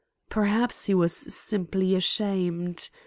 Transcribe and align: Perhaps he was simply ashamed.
Perhaps 0.31 0.85
he 0.87 0.95
was 0.95 1.13
simply 1.15 1.93
ashamed. 1.93 2.89